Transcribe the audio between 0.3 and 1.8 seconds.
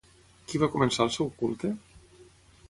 Qui va començar el seu culte?